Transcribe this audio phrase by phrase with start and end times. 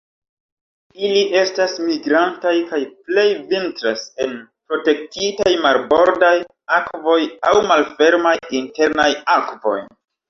[1.07, 4.33] Ili estas migrantaj kaj plej vintras en
[4.71, 6.33] protektitaj marbordaj
[6.79, 7.19] akvoj
[7.53, 9.11] aŭ malfermaj internaj
[9.41, 9.81] akvoj.